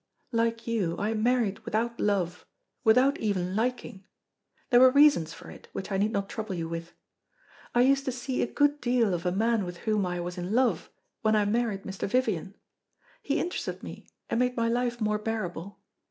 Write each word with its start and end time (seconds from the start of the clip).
Like 0.31 0.65
you, 0.65 0.97
I 0.97 1.13
married 1.13 1.59
without 1.59 1.99
love, 1.99 2.43
without 2.83 3.19
even 3.19 3.55
liking. 3.55 4.07
There 4.71 4.79
were 4.79 4.89
reasons 4.89 5.31
for 5.31 5.51
it, 5.51 5.67
which 5.73 5.91
I 5.91 5.97
need 5.97 6.11
not 6.11 6.27
trouble 6.27 6.55
you 6.55 6.67
with. 6.67 6.93
I 7.75 7.81
used 7.81 8.05
to 8.05 8.11
see 8.11 8.41
a 8.41 8.47
good 8.51 8.81
deal 8.81 9.13
of 9.13 9.27
a 9.27 9.31
man 9.31 9.63
with 9.63 9.77
whom 9.85 10.07
I 10.07 10.19
was 10.19 10.39
in 10.39 10.53
love, 10.55 10.89
when 11.21 11.35
I 11.35 11.45
married 11.45 11.83
Mr. 11.83 12.07
Vivian. 12.07 12.55
He 13.21 13.39
interested 13.39 13.83
me 13.83 14.09
and 14.27 14.39
made 14.39 14.57
my 14.57 14.69
life 14.69 14.99
more 14.99 15.19
bearable. 15.19 15.79